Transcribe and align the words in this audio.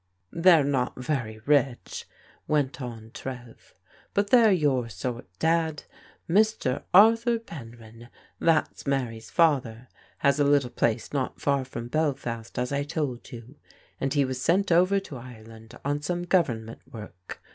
"They're 0.31 0.63
not 0.63 0.95
very 0.97 1.37
rich," 1.45 2.07
went 2.47 2.81
on 2.81 3.11
Trev," 3.13 3.75
but 4.15 4.31
they're 4.31 4.51
your 4.51 4.89
sort. 4.89 5.27
Dad. 5.37 5.83
Mr. 6.27 6.81
Arthur 6.91 7.37
Penryn, 7.37 8.09
that's 8.39 8.87
Mary's 8.87 9.29
fa 9.29 9.61
ther, 9.61 9.87
has 10.17 10.39
a 10.39 10.43
little 10.43 10.71
place 10.71 11.13
not 11.13 11.39
far 11.39 11.63
from 11.63 11.87
Belfast, 11.87 12.57
as 12.57 12.71
I 12.71 12.81
told 12.81 13.31
you, 13.31 13.57
and 13.99 14.11
he 14.15 14.25
was 14.25 14.41
sent 14.41 14.71
over 14.71 14.99
to 15.01 15.17
Ireland 15.17 15.77
on 15.85 16.01
some 16.01 16.23
Government 16.23 16.81
work. 16.91 17.39